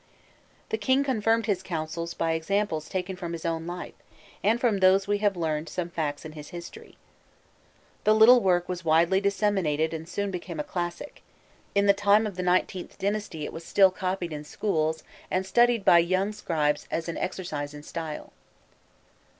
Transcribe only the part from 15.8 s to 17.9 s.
by young scribes as an exercise in